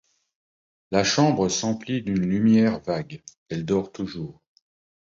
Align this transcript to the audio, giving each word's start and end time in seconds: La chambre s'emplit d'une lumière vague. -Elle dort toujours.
La 0.89 1.03
chambre 1.03 1.47
s'emplit 1.47 2.01
d'une 2.01 2.25
lumière 2.27 2.79
vague. 2.79 3.21
-Elle 3.49 3.65
dort 3.65 3.91
toujours. 3.91 4.41